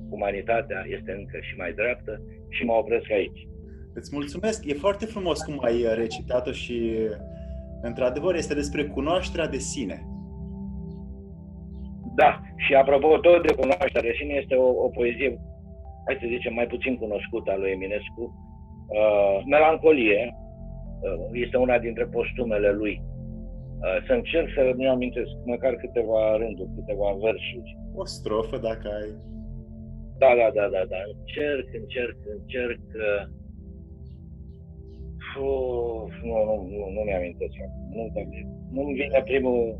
[0.09, 3.47] umanitatea este încă și mai dreaptă și mă opresc aici.
[3.99, 6.77] Îți mulțumesc, e foarte frumos cum ai recitat-o și
[7.81, 9.97] într-adevăr, este despre cunoașterea de sine.
[12.15, 15.29] Da, și apropo tot de cunoașterea de sine, este o, o poezie,
[16.05, 18.23] hai să zicem, mai puțin cunoscută a lui Eminescu.
[18.23, 23.01] Uh, Melancolie uh, este una dintre postumele lui.
[23.01, 27.77] Uh, să încerc să mi amintesc măcar câteva rânduri, câteva versuri.
[27.95, 29.11] O strofă, dacă ai.
[30.21, 30.99] Da, da, da, da, da.
[31.17, 32.81] Încerc, încerc, încerc.
[33.07, 33.36] Uh,
[35.39, 37.55] Uf, nu, nu, nu, nu mi-amintesc
[37.89, 38.03] Nu,
[38.71, 39.79] nu-mi vine primul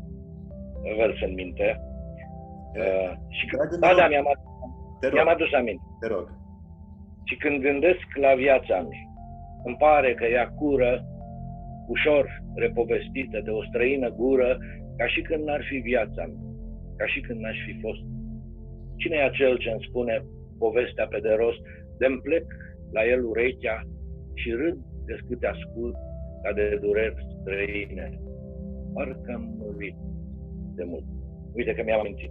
[0.96, 1.80] vers în minte.
[2.82, 5.84] Uh, și când, da, da, mi-am, adus, mi-am adus aminte.
[6.00, 6.26] Te rog.
[7.28, 9.04] Și când gândesc la viața mea,
[9.64, 11.04] îmi pare că ea cură,
[11.88, 14.58] ușor repovestită de o străină gură,
[14.96, 16.50] ca și când n-ar fi viața mea,
[16.96, 18.02] ca și când n-aș fi fost.
[18.96, 20.24] Cine e acel ce îmi spune
[20.58, 21.62] povestea pe de rost,
[21.98, 22.46] de plec
[22.92, 23.76] la el urechea
[24.34, 24.87] și râd de
[25.28, 25.96] câte ascult
[26.42, 28.20] ca de dureri străine.
[28.94, 29.96] Parcă am murit
[30.74, 31.04] de mult.
[31.52, 32.30] Uite că mi-am amintit.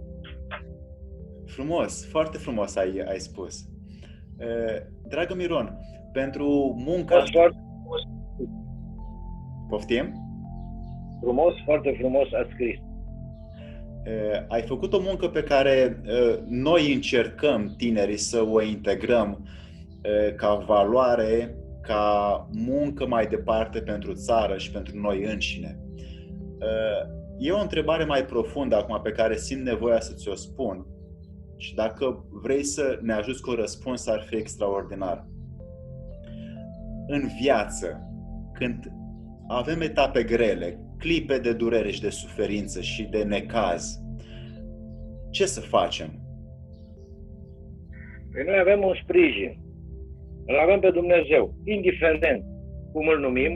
[1.46, 3.68] Frumos, foarte frumos ai, ai spus.
[5.08, 5.78] Dragă Miron,
[6.12, 7.14] pentru munca...
[7.14, 8.02] Foarte frumos.
[9.68, 10.12] Poftim?
[11.20, 12.78] Frumos, foarte frumos a scris.
[14.48, 16.02] Ai făcut o muncă pe care
[16.48, 19.46] noi încercăm, tinerii, să o integrăm
[20.36, 21.54] ca valoare
[21.88, 25.78] ca muncă mai departe pentru țară și pentru noi înșine.
[26.58, 30.86] Uh, e o întrebare mai profundă acum pe care simt nevoia să ți-o spun
[31.56, 35.26] și dacă vrei să ne ajuți cu un răspuns, ar fi extraordinar.
[37.06, 38.00] În viață,
[38.52, 38.92] când
[39.46, 43.98] avem etape grele, clipe de durere și de suferință și de necaz,
[45.30, 46.20] ce să facem?
[48.32, 49.67] Păi noi avem un sprijin.
[50.50, 52.42] Îl avem pe Dumnezeu, indiferent
[52.92, 53.52] cum îl numim,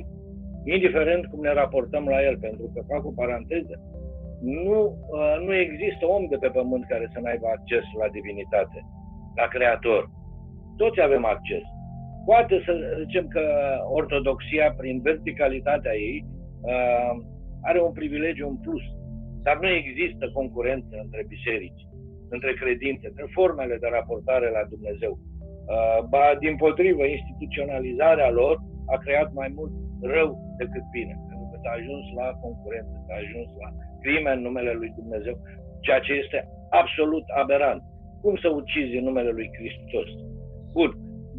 [0.65, 3.75] indiferent cum ne raportăm la el, pentru că fac o paranteză.
[4.67, 8.79] Nu, uh, nu există om de pe pământ care să n-aibă acces la divinitate,
[9.37, 10.11] la Creator.
[10.77, 11.65] Toți avem acces.
[12.25, 12.73] Poate să
[13.05, 13.45] zicem că
[13.99, 16.25] ortodoxia, prin verticalitatea ei,
[16.71, 17.13] uh,
[17.63, 18.83] are un privilegiu în plus.
[19.43, 21.87] Dar nu există concurență între biserici,
[22.29, 25.19] între credințe, între formele de raportare la Dumnezeu.
[25.63, 28.55] Uh, ba, din potrivă, instituționalizarea lor
[28.95, 29.73] a creat mai mult
[30.15, 30.29] rău
[30.61, 33.69] decât bine, pentru că s-a ajuns la concurență, s-a ajuns la
[34.03, 35.35] crime în numele lui Dumnezeu,
[35.85, 36.39] ceea ce este
[36.81, 37.83] absolut aberant.
[38.23, 40.09] Cum să ucizi în numele lui Hristos?
[40.73, 40.91] Bun.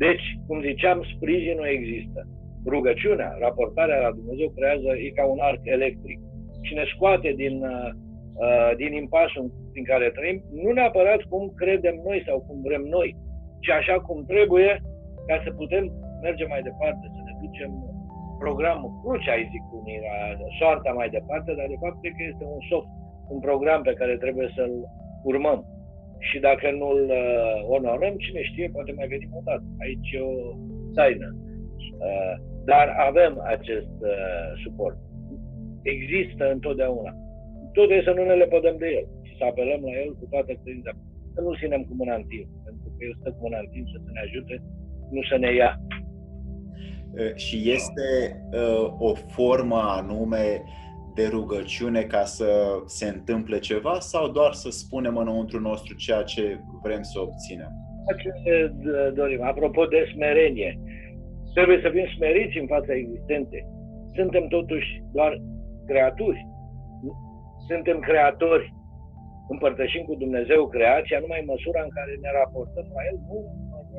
[0.05, 2.19] Deci, cum ziceam, sprijinul există.
[2.65, 6.19] Rugăciunea, raportarea la Dumnezeu creează, e ca un arc electric
[6.65, 7.89] și ne scoate din, uh,
[8.43, 13.09] uh din impasul în care trăim, nu neapărat cum credem noi sau cum vrem noi,
[13.63, 14.71] ci așa cum trebuie
[15.28, 15.84] ca să putem
[16.26, 17.71] merge mai departe, să ne ducem
[18.43, 20.17] programul, crucea, ai zic unii, la
[20.60, 22.91] soarta mai departe, dar de fapt cred că este un soft,
[23.34, 24.76] un program pe care trebuie să-l
[25.32, 25.60] urmăm.
[26.28, 29.65] Și dacă nu-l uh, onorăm, cine știe, poate mai venim o dată.
[29.84, 30.36] Aici e o
[30.97, 31.30] taină.
[32.08, 32.34] Uh,
[32.71, 34.97] dar avem acest uh, suport.
[35.95, 37.12] Există întotdeauna.
[37.76, 40.52] Tot trebuie să nu ne lepădăm de el și să apelăm la el cu toată
[40.62, 40.91] credința.
[41.34, 42.62] Să nu ținem cu mâna în timp, pentru că
[43.05, 44.55] el stă cu mâna în timp să ne ajute,
[45.15, 45.71] nu să ne ia.
[47.35, 48.07] Și este
[48.51, 50.63] uh, o formă anume
[51.15, 52.49] de rugăciune ca să
[52.85, 57.71] se întâmple ceva sau doar să spunem înăuntru nostru ceea ce vrem să obținem?
[58.17, 58.73] Ce
[59.15, 59.41] dorim.
[59.43, 60.79] Apropo de smerenie,
[61.53, 63.65] trebuie să fim smeriți în fața existenței.
[64.15, 65.41] Suntem totuși doar
[65.85, 66.47] creaturi.
[67.67, 68.73] Suntem creatori.
[69.53, 73.38] Împărtășim cu Dumnezeu creația numai în măsura în care ne raportăm la El, nu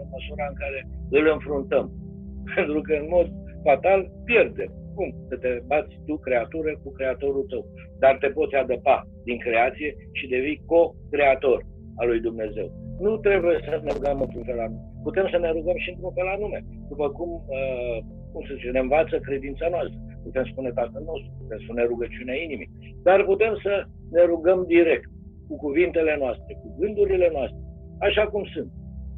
[0.00, 0.78] în măsura în care
[1.18, 1.87] îl înfruntăm.
[2.54, 3.26] Pentru că în mod
[3.66, 4.70] fatal pierdem.
[4.96, 5.09] Cum?
[5.28, 7.62] Să te bați tu, creatură, cu creatorul tău.
[8.02, 11.61] Dar te poți adăpa din creație și devii co-creator
[12.00, 12.68] al lui Dumnezeu.
[12.98, 14.83] Nu trebuie să ne rugăm într-un fel anume.
[15.02, 16.59] Putem să ne rugăm și într-un fel anume.
[16.88, 17.96] După cum, uh,
[18.33, 19.98] cum să zice, ne învață credința noastră.
[20.22, 22.70] Putem spune Tatăl nostru, putem spune rugăciunea inimii.
[23.02, 25.09] Dar putem să ne rugăm direct,
[25.48, 27.61] cu cuvintele noastre, cu gândurile noastre,
[27.98, 28.72] așa cum sunt.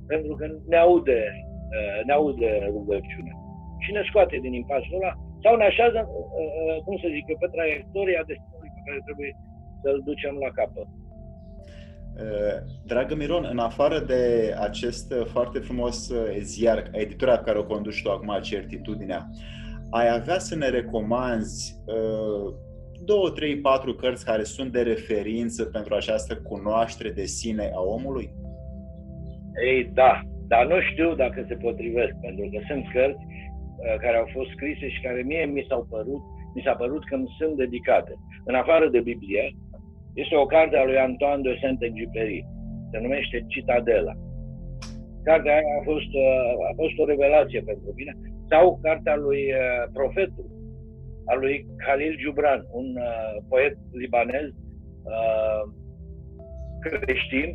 [0.06, 1.20] Pentru că ne aude
[1.66, 3.36] Uh, ne aude rugăciunea
[3.84, 5.12] și ne scoate din impasul ăla
[5.42, 9.32] sau ne așează, uh, uh, cum să zic pe traiectoria destinului pe care trebuie
[9.82, 10.88] să-l ducem la capăt.
[12.84, 18.10] Dragă Miron, în afară de acest foarte frumos ziar, editura pe care o conduci tu
[18.10, 19.28] acum, Certitudinea,
[19.90, 21.82] ai avea să ne recomanzi
[23.04, 28.30] două, trei, patru cărți care sunt de referință pentru această cunoaștere de sine a omului?
[29.64, 34.28] Ei, da, dar nu știu dacă se potrivesc, pentru că sunt cărți uh, care au
[34.32, 36.22] fost scrise și care mie mi s-au părut,
[36.54, 38.12] mi s-a părut că îmi sunt dedicate.
[38.44, 39.44] În afară de Biblie,
[40.14, 42.46] este o carte a lui Antoine de Saint-Exupéry,
[42.90, 44.14] se numește Citadela.
[45.28, 48.12] Cartea aia a fost, uh, a fost o revelație pentru mine.
[48.50, 50.46] Sau cartea lui uh, Profetul,
[51.30, 52.86] a lui Khalil Gibran, un
[53.48, 54.46] poet libanez
[56.80, 57.48] creștin,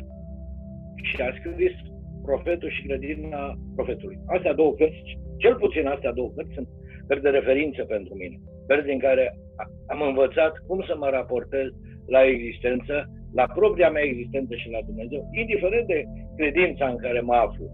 [1.02, 1.74] și a scris
[2.22, 4.18] Profetul și Grădina Profetului.
[4.26, 6.68] Astea două cărți, cel puțin astea două cărți, sunt
[7.06, 8.36] cărți de referință pentru mine.
[8.66, 9.24] Cărți din care
[9.86, 11.68] am învățat cum să mă raportez
[12.06, 12.94] la existență,
[13.34, 16.04] la propria mea existență și la Dumnezeu, indiferent de
[16.36, 17.66] credința în care mă aflu.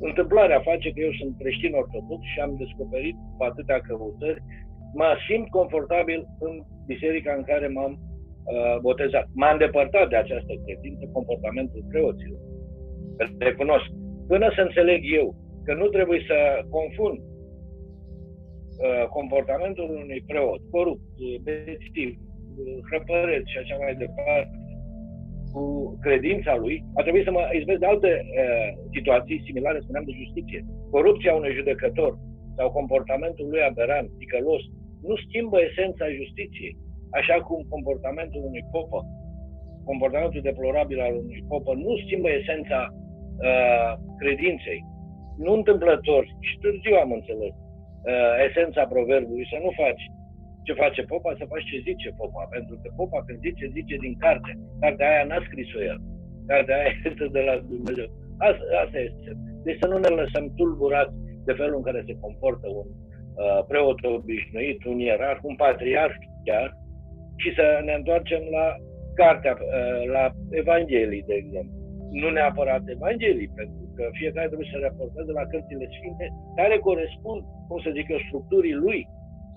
[0.00, 4.42] Întâmplarea face că eu sunt creștin ortodox și am descoperit cu atâtea căutări,
[4.94, 9.26] mă simt confortabil în biserica în care m-am uh, botezat.
[9.34, 12.40] M-a îndepărtat de această credință comportamentul preoților
[13.38, 13.88] recunosc.
[14.26, 15.34] Până să înțeleg eu
[15.64, 16.38] că nu trebuie să
[16.70, 21.02] confund uh, comportamentul unui preot corupt,
[21.42, 22.10] bețiv,
[22.88, 24.56] hrăpăreț și așa mai departe,
[25.52, 25.62] cu
[26.00, 30.60] credința lui, a trebuit să mă izbesc de alte uh, situații similare, spuneam, de justiție.
[30.90, 32.18] Corupția unui judecător
[32.56, 34.62] sau comportamentul lui aberant, ticălos,
[35.08, 36.74] nu schimbă esența justiției,
[37.18, 39.00] așa cum comportamentul unui popă,
[39.90, 43.90] comportamentul deplorabil al unui popă nu schimbă esența uh,
[44.22, 44.80] credinței.
[45.44, 50.04] Nu întâmplător, și târziu am înțeles, uh, esența proverbului, să nu faci
[50.66, 52.42] ce face popa, să faci ce zice popa.
[52.56, 54.50] Pentru că popa când zice, zice din carte.
[54.80, 55.98] Cartea aia n-a scris-o el.
[56.50, 58.08] Cartea aia este de la Dumnezeu.
[58.48, 59.30] Asta, asta este.
[59.64, 61.14] Deci să nu ne lăsăm tulburați
[61.48, 63.07] de felul în care se comportă un uh,
[63.68, 66.14] preot obișnuit, un ierarh, un patriarh
[66.44, 66.68] chiar,
[67.42, 68.66] și să ne întoarcem la
[69.20, 70.24] cartea, uh, la
[70.62, 71.74] Evanghelii, de exemplu.
[72.22, 76.26] Nu neapărat Evanghelii, pentru că fiecare trebuie să raporteze la cărțile sfinte
[76.58, 79.00] care corespund, cum să zic eu, structurii lui.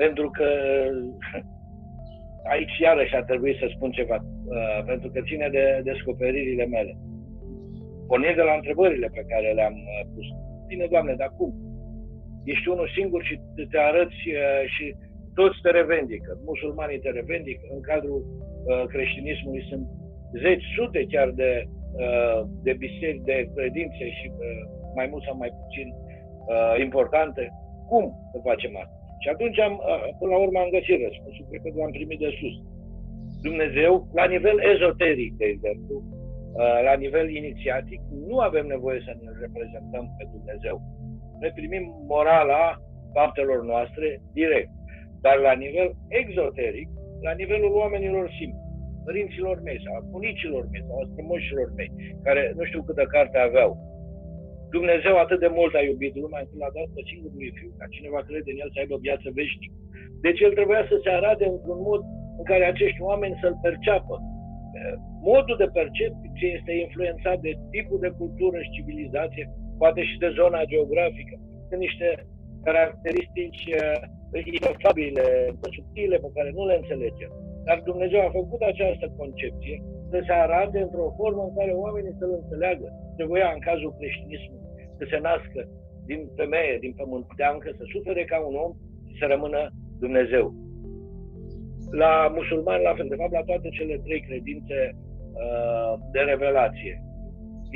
[0.03, 0.47] Pentru că
[2.53, 6.93] aici iarăși ar trebui să spun ceva, uh, pentru că ține de descoperirile mele.
[8.07, 10.27] Pornind de la întrebările pe care le-am uh, pus.
[10.67, 11.51] Bine, Doamne, dar cum?
[12.43, 13.35] Ești unul singur și
[13.71, 14.85] te arăți uh, și
[15.33, 16.29] toți te revendică.
[16.45, 17.63] Musulmanii te revendică.
[17.75, 19.85] În cadrul uh, creștinismului sunt
[20.43, 21.51] zeci, sute chiar de,
[22.03, 24.61] uh, de biserici, de credințe și uh,
[24.95, 27.43] mai mult sau mai puțin uh, importante.
[27.89, 28.95] Cum să facem asta?
[29.23, 31.45] Și atunci, am, uh, până la urmă, am găsit răspunsul.
[31.49, 32.55] Cred că l-am primit de sus.
[33.47, 39.29] Dumnezeu, la nivel ezoteric, de exemplu, uh, la nivel inițiatic, nu avem nevoie să ne
[39.43, 40.75] reprezentăm pe Dumnezeu.
[41.41, 42.63] Noi primim morala
[43.15, 44.07] faptelor noastre
[44.39, 44.71] direct.
[45.23, 45.89] Dar la nivel
[46.21, 46.89] exoteric,
[47.27, 48.69] la nivelul oamenilor simpli,
[49.05, 51.91] părinților mei sau bunicilor mei sau strămoșilor mei,
[52.25, 53.71] care nu știu câtă carte aveau,
[54.77, 58.19] Dumnezeu atât de mult a iubit lumea încât l-a dat pe singurul fiu, ca cineva
[58.27, 59.75] crede în el să aibă viață veșnică.
[60.25, 62.01] Deci el trebuia să se arate într-un mod
[62.39, 64.15] în care acești oameni să-l perceapă.
[65.31, 69.45] Modul de percepție este influențat de tipul de cultură și civilizație,
[69.82, 71.36] poate și de zona geografică.
[71.67, 72.07] Sunt niște
[72.67, 73.63] caracteristici
[74.57, 75.25] inefabile,
[75.75, 77.32] subtile, pe care nu le înțelegem.
[77.67, 79.75] Dar Dumnezeu a făcut această concepție
[80.11, 82.88] să se arate într-o formă în care oamenii să-L înțeleagă.
[83.17, 85.61] Trebuia, în cazul creștinismului, să se nască
[86.09, 88.71] din femeie, din pământeancă, să sufere ca un om
[89.07, 89.61] și să rămână
[90.03, 90.45] Dumnezeu.
[92.03, 96.93] La musulmani, la fel, de fapt, la toate cele trei credințe uh, de revelație,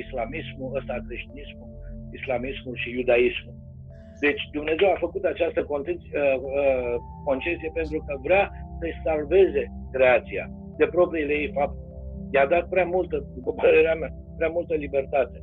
[0.03, 1.69] islamismul, ăsta creștinismul,
[2.17, 3.55] islamismul și iudaismul.
[4.25, 6.95] Deci Dumnezeu a făcut această concesie, uh, uh,
[7.29, 8.43] concesie pentru că vrea
[8.79, 10.45] să-i salveze creația
[10.77, 11.83] de propriile ei fapte.
[12.33, 15.37] I-a dat prea multă, după părerea mea, prea multă libertate.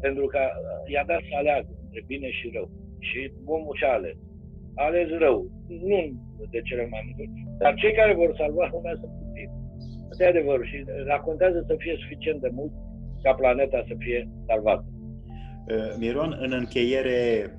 [0.00, 2.68] Pentru că uh, i-a dat să aleagă între bine și rău.
[3.08, 4.16] Și omul ce a ales?
[4.80, 5.38] A ales rău.
[5.90, 6.02] Nu
[6.50, 7.24] de cele mai multe
[7.58, 9.52] Dar cei care vor salva lumea sunt puțini.
[10.10, 10.66] Asta e adevărul.
[10.66, 12.72] Și racontează să fie suficient de mult
[13.22, 14.91] ca planeta să fie salvată.
[15.98, 17.50] Miron, în încheiere,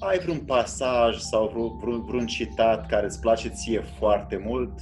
[0.00, 4.72] ai vreun pasaj sau vreun, vreun citat care îți place ție foarte mult?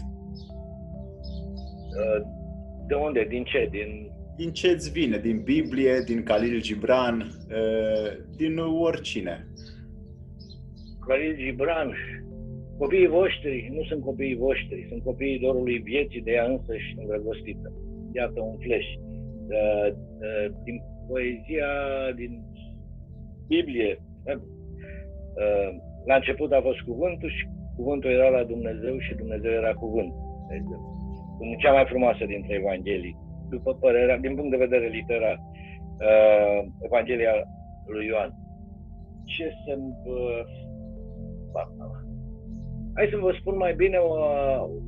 [1.98, 2.20] Uh,
[2.86, 3.26] de unde?
[3.28, 3.68] Din ce?
[3.70, 4.10] Din...
[4.36, 5.18] Din ce îți vine?
[5.18, 9.46] Din Biblie, din Khalil Gibran, uh, din oricine?
[11.06, 11.94] Khalil Gibran,
[12.78, 17.72] copiii voștri nu sunt copiii voștri, sunt copiii dorului vieții de ea însăși îndrăgostită.
[18.12, 18.90] Iată un flash.
[19.48, 19.94] Uh,
[20.64, 21.70] din poezia
[22.16, 22.32] din
[23.48, 23.98] Biblie,
[25.42, 25.70] Uh,
[26.04, 27.44] la început a fost cuvântul și
[27.76, 30.12] cuvântul era la Dumnezeu și Dumnezeu era cuvânt.
[30.48, 33.16] Deci, cea mai frumoasă dintre Evanghelii,
[33.50, 35.36] după părerea, din punct de vedere literar,
[36.08, 37.34] uh, Evanghelia
[37.86, 38.30] lui Ioan.
[39.24, 40.42] Ce să uh,
[42.94, 44.12] Hai să vă spun mai bine, o,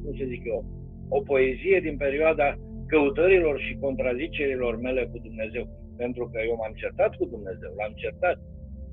[0.03, 0.65] cum să zic eu,
[1.09, 2.55] o poezie din perioada
[2.87, 5.65] căutărilor și contrazicerilor mele cu Dumnezeu.
[6.03, 8.39] Pentru că eu m-am certat cu Dumnezeu, l-am certat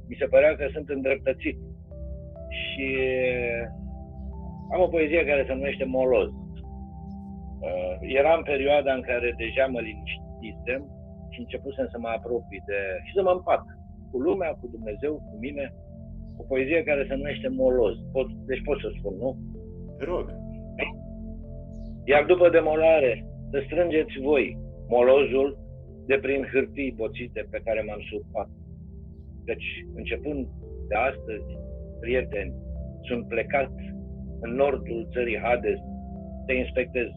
[0.10, 1.58] mi se părea că sunt îndreptățit.
[2.60, 2.88] Și
[4.74, 6.30] am o poezie care se numește Moloz.
[7.68, 10.82] Uh, era în perioada în care deja mă liniștisem
[11.32, 12.80] și începusem să mă apropii de...
[13.06, 13.64] și să mă împac
[14.12, 15.74] cu lumea, cu Dumnezeu, cu mine.
[16.40, 17.96] O poezie care se numește Moloz.
[18.12, 19.30] Pot, deci pot să spun, nu?
[19.98, 20.26] Te rog.
[22.12, 25.58] Iar după demolare, să strângeți voi molozul
[26.08, 28.50] de prin hârtii boțite pe care m-am surpat
[29.50, 30.48] deci, începând
[30.88, 31.50] de astăzi,
[32.00, 32.54] prieteni,
[33.08, 33.72] sunt plecat
[34.40, 35.80] în nordul țării Hades
[36.46, 37.08] să inspectez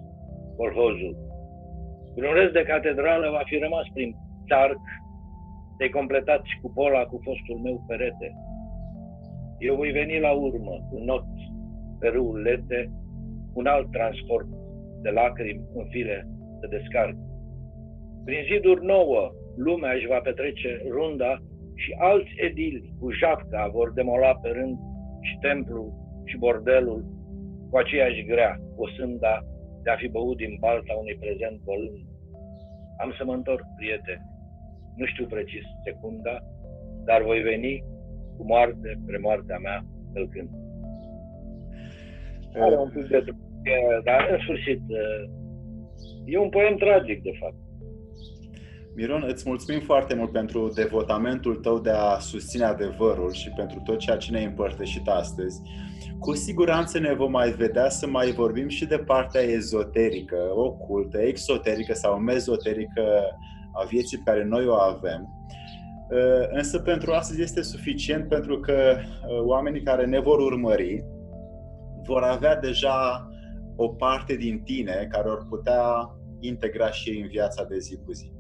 [0.57, 1.15] colhozul.
[2.17, 4.17] Un rest de catedrală va fi rămas prin
[4.49, 4.83] țarc,
[5.77, 8.29] te-ai completat și cupola cu fostul meu perete.
[9.59, 11.27] Eu voi veni la urmă, cu not
[12.01, 12.91] pe râul Lete,
[13.55, 14.49] un alt transport
[15.03, 16.27] de lacrimi în fire
[16.61, 17.17] să descarc.
[18.25, 21.33] Prin ziduri nouă, lumea își va petrece runda
[21.75, 24.79] și alți edili cu japca vor demola pe rând
[25.21, 25.93] și templul
[26.25, 27.05] și bordelul
[27.71, 29.45] cu aceeași grea, cu sânda
[29.83, 32.07] de a fi băut din balta unui prezent bolând.
[33.03, 34.29] Am să mă întorc, prieteni.
[34.97, 36.35] Nu știu precis secunda,
[37.05, 37.85] dar voi veni
[38.37, 40.51] cu moarte pre moartea mea călcând.
[42.55, 43.25] Are un pic de
[44.05, 44.81] dar în sfârșit
[46.25, 47.61] e un poem tragic, de fapt.
[49.01, 53.99] Miron, îți mulțumim foarte mult pentru devotamentul tău de a susține adevărul și pentru tot
[53.99, 55.61] ceea ce ne-ai împărtășit astăzi.
[56.19, 61.95] Cu siguranță ne vom mai vedea să mai vorbim și de partea ezoterică, ocultă, exoterică
[61.95, 63.03] sau mezoterică
[63.73, 65.29] a vieții pe care noi o avem.
[66.11, 71.05] Uh, însă pentru astăzi este suficient pentru că uh, oamenii care ne vor urmări
[72.07, 73.29] vor avea deja
[73.77, 75.83] o parte din tine care or putea
[76.41, 78.40] integra și ei în viața de zi cu zi.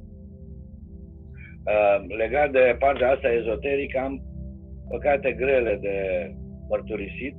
[1.71, 4.15] Uh, legat de partea asta ezoterică, am
[4.89, 5.97] păcate grele de
[6.69, 7.35] mărturisit,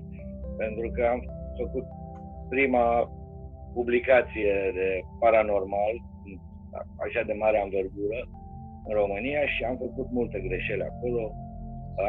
[0.57, 1.21] pentru că am
[1.61, 1.85] făcut
[2.53, 2.85] prima
[3.73, 4.87] publicație de
[5.19, 5.95] paranormal,
[7.05, 8.19] așa de mare anvergură,
[8.87, 11.21] în România și am făcut multe greșeli acolo,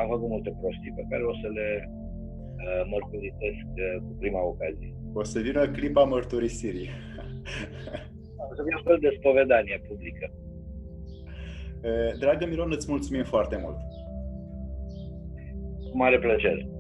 [0.01, 4.91] am făcut multe prostii pe care o să le uh, mărturisesc uh, cu prima ocazie.
[5.21, 6.89] O să vină clipa mărturisirii.
[8.51, 10.27] o să vină un fel de spovedanie publică.
[12.19, 13.77] Dragă Miron, îți mulțumim foarte mult.
[15.91, 16.72] Cu mare plăcere.